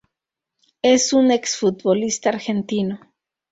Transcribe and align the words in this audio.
Es 0.81 1.13
un 1.13 1.29
ex-futbolista 1.29 2.29
argentino. 2.29 3.01